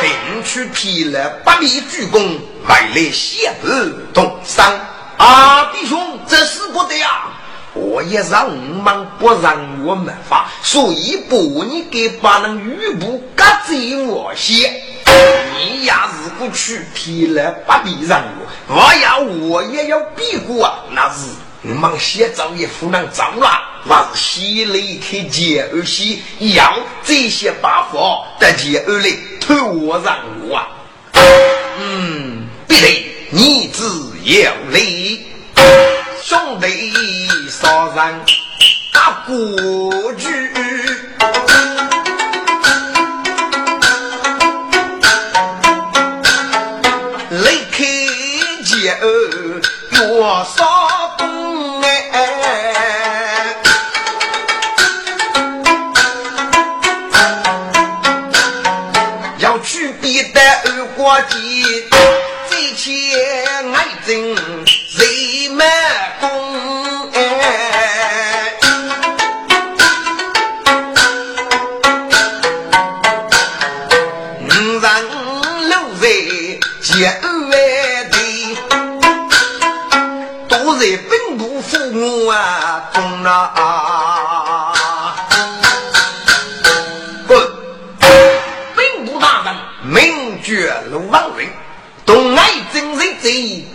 [0.02, 3.68] 并去劈了八米鞠躬，外来先不
[4.16, 4.80] 动伤。
[5.18, 7.26] 啊，弟兄，这是不得呀！
[7.76, 13.76] 我也让我们不让我们发，所以不你给把那玉布割走
[14.08, 14.82] 我些。
[15.56, 18.24] 你呀，如果去劈了不必让
[18.68, 20.80] 我，我呀，我也要避过啊。
[20.96, 21.28] 那是
[21.66, 23.48] 我们先找也不能找了，
[23.86, 29.10] 那是西雷开接二西，要这些把法的接二来
[29.40, 30.62] 偷我让我。
[31.80, 34.14] 嗯，必得你自。
[34.26, 35.26] 有理，
[36.24, 36.94] 兄弟
[37.50, 38.22] 三人
[38.94, 39.36] 打过
[40.14, 40.30] 去，
[47.32, 47.84] 雷开
[48.64, 49.06] 接二
[49.92, 50.02] 月
[50.56, 50.83] 少
[61.04, 61.84] 二国计。
[64.06, 64.36] 人
[64.76, 65.68] 谁满
[66.20, 68.52] 功哎？
[74.42, 74.46] 五
[74.80, 74.88] 人
[75.70, 76.08] 六在
[76.82, 77.24] 结二
[78.10, 78.16] 的，
[80.50, 83.73] 都在本部父母啊中啊。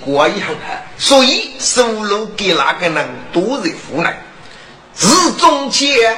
[0.08, 4.18] 过一行啊，所以收入给那个人多人无奈，
[4.94, 6.16] 自中间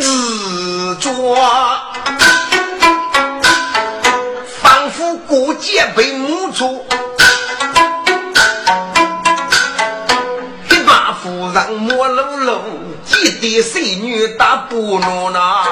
[0.00, 1.36] 自作，
[4.58, 6.82] 仿佛过节被母出。
[11.52, 12.60] 让莫露露，
[13.04, 15.64] 几滴水女打不落那。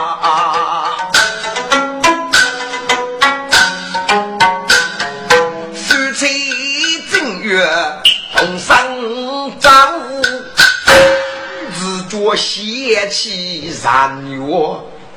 [12.36, 14.40] 邪气染月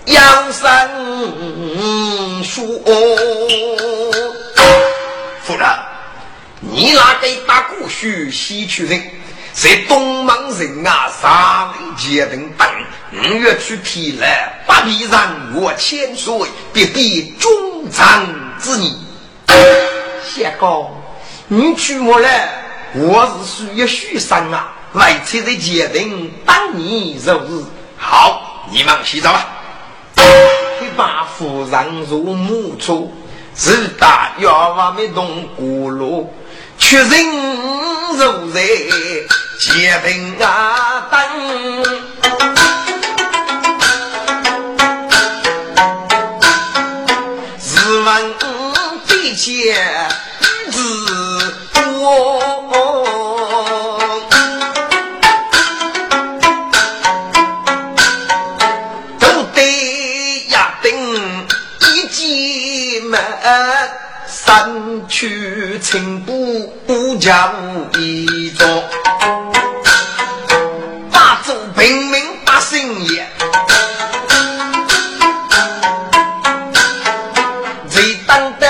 [0.05, 0.69] 养生
[2.43, 2.81] 书。
[5.43, 5.67] 夫人，
[6.59, 9.01] 你那个大姑婿西去人？
[9.53, 12.69] 在东门人啊，杀雷结等等，
[13.11, 18.27] 五月去提来，不必让我千岁，必必忠长
[18.59, 18.91] 之女。
[20.23, 20.95] 相公，
[21.47, 22.49] 你娶我来，
[22.93, 27.63] 我是属于许生啊，外戚的结等当你如日。
[27.97, 29.45] 好，你们洗澡吧。
[30.15, 33.13] 一把夫人入木处，
[33.53, 36.33] 自打药房没动锅炉，
[36.79, 37.09] 确认
[38.17, 38.61] 如在。
[39.59, 41.19] 结平啊灯，
[47.59, 48.33] 日问
[49.07, 50.09] 地前
[65.89, 67.49] 请不不叫
[67.97, 68.83] 一座。
[71.77, 73.25] 平民百姓也，
[77.89, 78.67] 谁当得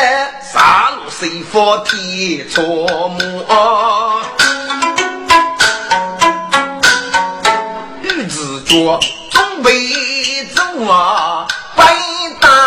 [0.53, 4.21] 杀戮谁佛天错魔？
[8.03, 8.99] 玉子脚
[9.31, 11.83] 准备走啊，白
[12.39, 12.66] 大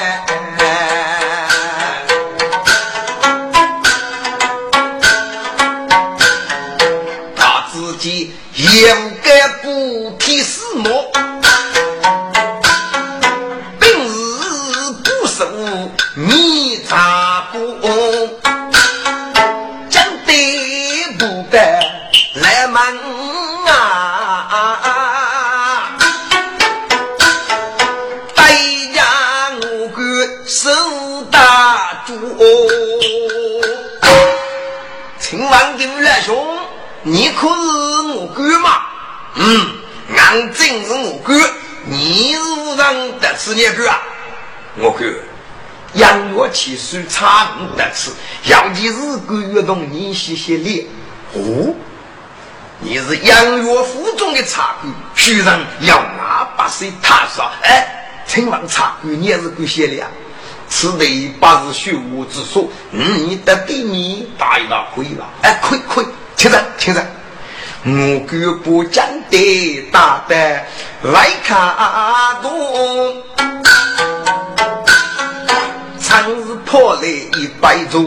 [46.91, 48.11] 我其实差不得吃，
[48.43, 50.85] 尤其是个月同你洗洗脸。
[51.33, 51.73] 哦，
[52.79, 57.49] 你是养我府中的茶官，虽然要拿八岁踏上。
[57.63, 57.87] 哎，
[58.27, 60.05] 请问茶官，你也是个些脸？
[60.67, 62.67] 此地不是虚无之所。
[62.91, 65.29] 嗯，你的地面大一大可以吧？
[65.43, 66.05] 哎，可以可以。
[66.35, 67.01] 听着，听着，
[67.85, 70.35] 我哥不讲的大的
[71.03, 71.57] 来看
[72.41, 73.15] 多，
[76.01, 76.40] 常
[76.71, 78.01] 是破来一百桌，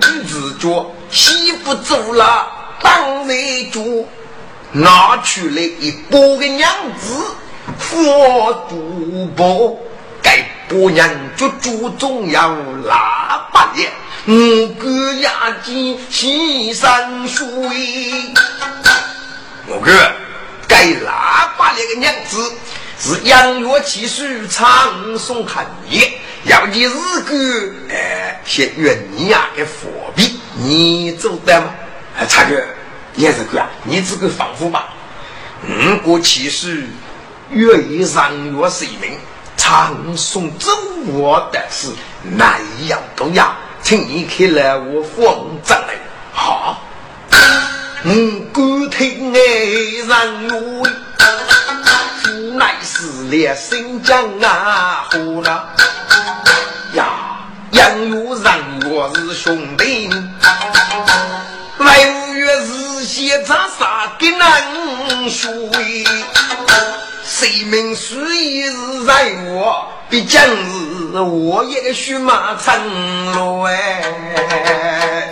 [0.00, 2.46] 女子觉媳妇走了
[2.80, 3.34] 当来
[3.70, 4.08] 住，
[4.72, 7.26] 拿出来一包个娘子
[7.78, 9.76] 佛珠宝，
[10.22, 11.06] 该婆娘
[11.36, 13.92] 就注重要喇叭脸。
[14.26, 17.46] 五哥压进西山水，
[19.66, 19.92] 我哥
[20.66, 22.50] 该喇叭那个娘子
[22.98, 26.12] 是养乐其实长送寒夜，
[26.44, 26.90] 要你日
[27.26, 27.34] 个
[27.92, 31.74] 哎，先愿你呀给佛币，你做得吗？
[32.16, 32.54] 哎，差哥，
[33.16, 34.94] 也是哥啊，你这个防护吧。
[35.66, 36.86] 五哥其实
[37.50, 39.18] 愿意让我随命，
[39.56, 40.70] 长送走
[41.06, 41.88] 我的是
[42.36, 43.54] 难样都要。
[43.82, 45.94] 请你看来我方丈来，
[46.32, 46.82] 好，
[48.04, 48.10] 我
[48.52, 50.93] 敢听哎人语，无奈
[53.04, 55.50] 是烈新疆啊，何那
[56.94, 57.04] 呀？
[57.72, 58.52] 杨有人
[58.86, 60.08] 我是兄弟，
[61.76, 64.38] 来五月日先查啥的人？
[64.38, 65.52] 能说，
[67.22, 68.16] 谁明谁
[68.70, 75.30] 是在我，必将是我一个血马成罗哎。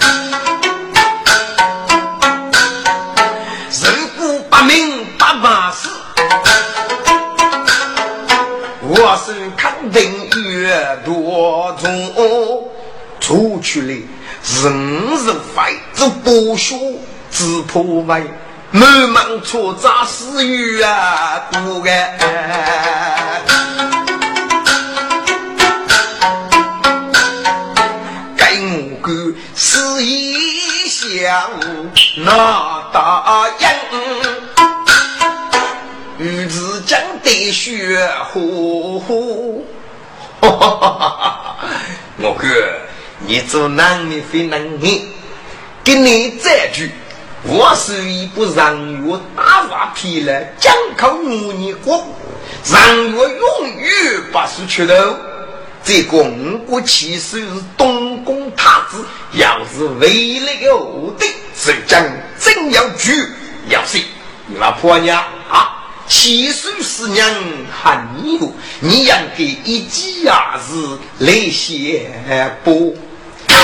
[11.05, 12.71] 多中
[13.21, 13.95] 出去了，
[14.63, 14.73] 人
[15.25, 16.77] 人非之不学
[17.31, 18.23] 之破坏。
[18.75, 22.19] 满忙出杂私欲啊，不该。
[28.35, 29.13] 该我个
[29.55, 31.51] 是一想
[32.25, 33.77] 那大人，
[36.19, 39.67] 与之将得血呼呼。
[42.19, 42.49] 我哥，
[43.21, 45.13] 你做男的非男的，
[45.85, 46.91] 给你这句。
[47.45, 48.77] 我是一部让
[49.07, 52.05] 月打发皮了，江口五年过，
[52.73, 54.95] 让月永远不是缺头。
[55.85, 61.27] 这个五国其实是东宫太子，要是未来的后代，
[61.65, 62.05] 这将
[62.39, 63.13] 真要举
[63.69, 63.99] 要死。
[64.47, 67.29] 你老婆娘啊，七岁是娘
[67.73, 72.11] 喊你哟，你养给一鸡鸭子来写
[72.65, 72.97] 不？
[73.47, 73.57] 太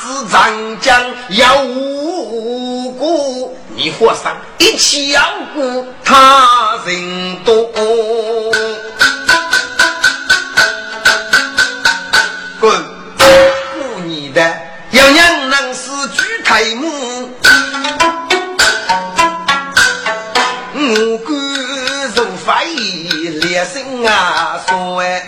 [0.00, 5.22] 子长江要无辜，你和尚一起要
[5.54, 7.70] 顾他人多。
[12.60, 12.84] 滚！
[13.16, 14.56] 顾你的，
[23.60, 25.26] 医烈性啊说哎。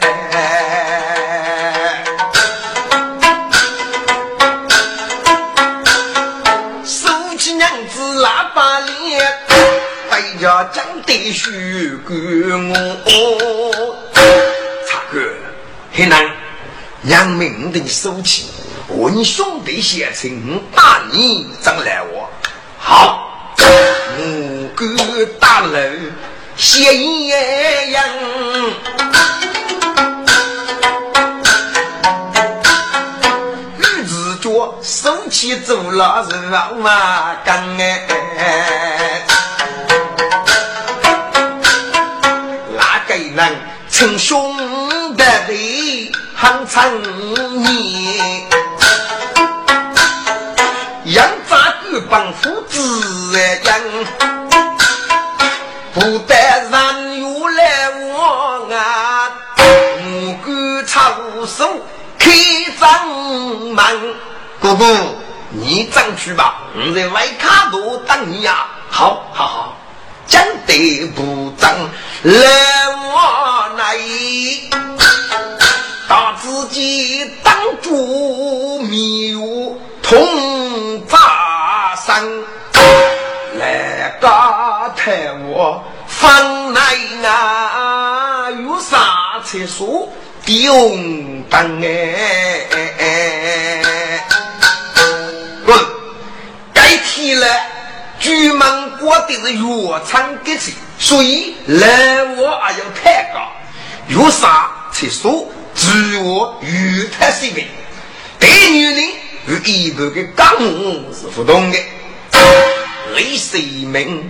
[10.43, 12.15] 家将得许给
[12.53, 13.97] 我，
[14.91, 15.21] 查哥，
[15.93, 16.29] 很难，
[17.05, 18.51] 杨明的收起，
[18.89, 22.29] 问兄弟写情，打你怎来我？
[22.77, 24.85] 好，我哥
[25.39, 26.13] 大人
[26.57, 28.03] 谢爷爷，
[33.79, 39.23] 玉子脚收起走了是啊干哎。
[42.77, 43.57] 哪个能
[43.91, 44.57] 称兄
[45.17, 47.03] 弟的很称
[47.65, 48.47] 你，
[51.05, 52.79] 养杂个帮父子
[53.39, 54.07] 人，
[55.95, 56.35] 不得
[56.71, 59.31] 让有来往啊！
[59.59, 61.13] 五官操
[61.47, 61.69] 守
[62.19, 62.31] 开
[62.81, 64.15] 张门，
[64.59, 64.87] 哥哥
[65.51, 68.67] 你争取吧，我在外卡多等你呀！
[68.89, 69.77] 好好好。
[70.27, 71.71] 讲得不正，
[72.23, 72.49] 来
[72.97, 73.99] 我来，
[76.09, 82.45] 把自己当主迷雾通扎生，
[83.59, 85.33] 来个太
[85.63, 86.81] 我方来
[87.25, 90.13] 啊，有啥厕所
[90.45, 92.67] 用当哎？
[95.65, 95.79] 滚，
[96.75, 97.47] 该提了。
[98.19, 103.53] 巨门过的是越长的气，所以来我还要太高。
[104.09, 107.69] 有啥才说自我越太水平？
[108.41, 108.97] 对女人
[109.47, 111.79] 与一个的纲目是不同的。
[113.15, 114.29] 为生命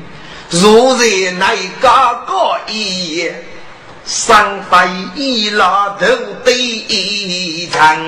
[0.52, 1.06] 如在
[1.38, 1.88] 那个
[2.26, 3.26] 高一，
[4.04, 4.76] 上飞
[5.14, 6.06] 一拉头
[6.44, 7.98] 对长，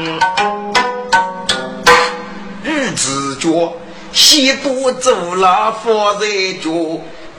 [2.62, 3.72] 日子脚。
[4.12, 6.26] 西部走了佛在
[6.62, 6.70] 家，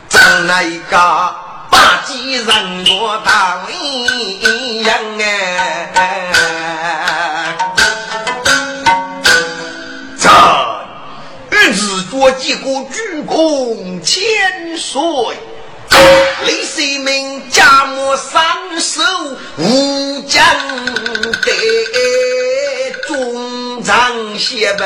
[0.09, 0.97] 张那个
[1.69, 3.73] 八级人我大威
[4.81, 4.93] 样
[5.93, 7.34] 哎！
[12.15, 15.35] 日子做几个鞠躬千岁，
[16.45, 18.41] 李世民家母三
[18.79, 19.01] 手
[19.57, 20.41] 无将
[21.43, 21.51] 得
[23.05, 24.85] 中长写白。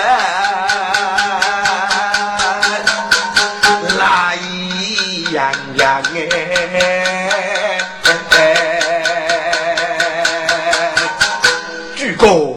[11.96, 12.56] 鞠躬，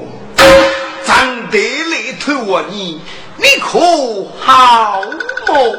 [1.04, 3.00] 长得来头我，你
[3.60, 3.78] 可
[4.40, 5.02] 好
[5.46, 5.78] 么？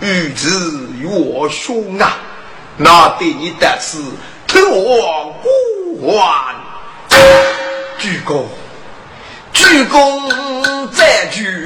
[0.00, 2.16] 玉子我兄啊，
[2.76, 3.98] 那对你的是
[4.46, 6.54] 托我孤还。
[7.98, 8.44] 鞠躬，
[9.52, 11.64] 鞠躬再鞠，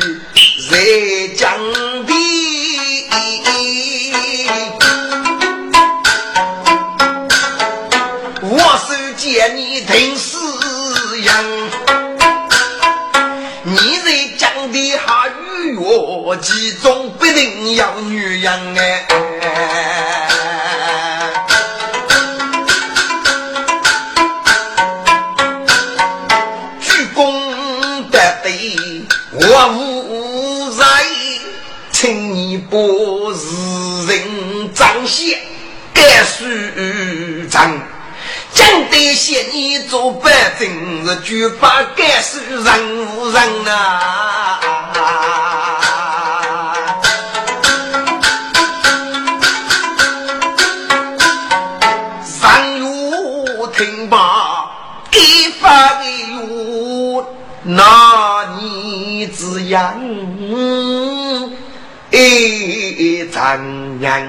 [63.99, 64.23] 怎样？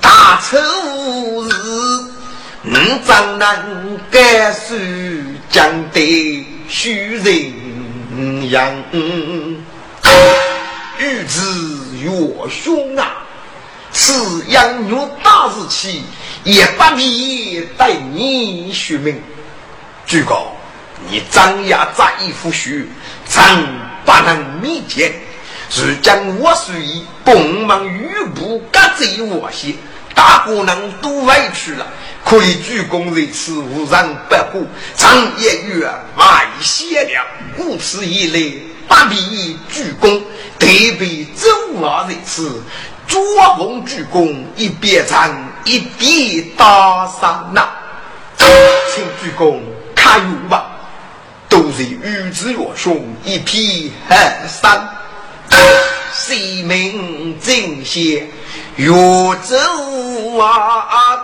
[0.00, 0.58] 大丑
[1.44, 1.48] 日，
[2.64, 2.68] 五
[3.06, 3.64] 丈难
[4.10, 4.74] 改数，
[5.48, 8.74] 将得虚人样。
[10.98, 11.40] 欲知
[12.00, 12.10] 岳
[12.48, 13.22] 兄啊，
[13.92, 16.02] 此养育大日期，
[16.42, 19.22] 也不必待你续命。
[20.04, 20.52] 据告
[21.10, 22.86] 你张牙在一夫婿，
[23.28, 23.62] 常
[24.04, 25.12] 不能密见。
[25.70, 27.36] 是将我随意帮
[27.66, 29.74] 忙玉部各贼我些
[30.14, 31.86] 大姑娘都委屈了，
[32.24, 37.26] 可以鞠躬在此无人不顾，长夜月外歇了，
[37.56, 40.20] 故此一来不必鞠躬，
[40.58, 40.66] 特
[40.98, 41.48] 别周
[41.82, 42.62] 二在此
[43.08, 43.20] 左
[43.56, 45.28] 逢鞠躬，一边唱
[45.64, 47.68] 一边打上呐，
[48.36, 49.58] 请鞠躬
[49.96, 50.73] 看用吧，
[51.54, 54.16] 都是玉子月兄一匹黑
[54.48, 54.88] 山。
[56.12, 58.26] 谁名正邪
[58.74, 59.56] 越走
[60.36, 61.20] 啊？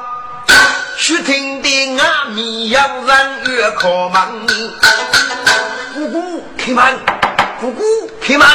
[0.96, 4.46] 须听得阿弥要人越可忙。
[5.96, 6.96] 姑姑开门，
[7.60, 7.82] 姑姑
[8.22, 8.46] 开门，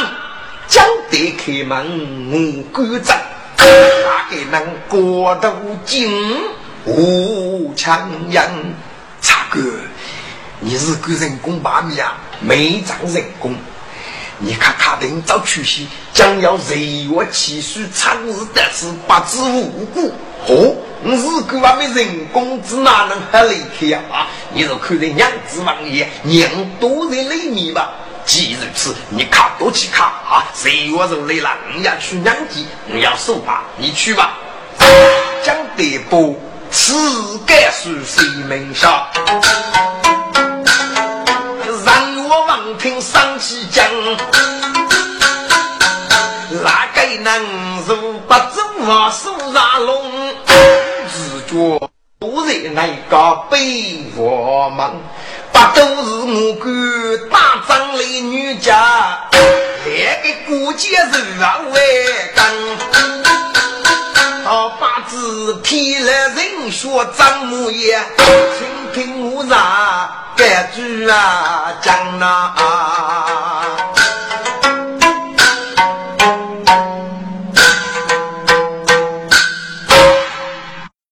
[0.70, 3.14] 将得开门我关着，
[3.58, 5.54] 哪个能过得
[5.86, 6.10] 进
[6.86, 8.50] 无强人？
[9.22, 9.60] 差哥，
[10.66, 12.18] 你是个人工把米啊？
[12.40, 13.56] 没长人工。
[14.40, 20.12] 你看，卡定早出息，将要日月起数长日，得是不知无故。
[20.48, 24.00] 哦，你是个还没人工，子哪能还离开呀？
[24.12, 26.50] 啊，你若看在娘子王爷，娘
[26.80, 27.92] 多在里面吧。
[28.26, 30.44] 既如此，你看多去看啊！
[30.64, 34.34] 日月就来了，你要去娘家，你要守吧，你去吧。
[35.44, 36.36] 江德波，
[36.72, 39.12] 此该是谁门下？
[43.76, 43.86] 将，
[46.64, 47.30] 哪个能
[47.86, 49.12] 如不走啊？
[49.12, 54.92] 苏大龙，自觉都在那个北我门，
[55.52, 59.30] 不都是我哥大张的女家，
[59.84, 61.76] 那个过节日啊为
[62.34, 62.44] 根，
[64.46, 67.98] 到八字劈了人说张木叶，
[68.60, 70.08] 清平无啥？
[70.38, 73.95] 该句啊，讲啊。